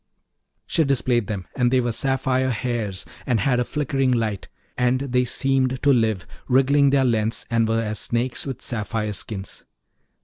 [0.65, 5.25] She displayed them, and they were sapphire hairs, and had a flickering light; and they
[5.25, 9.63] seemed to live, wriggling their lengths, and were as snakes with sapphire skins.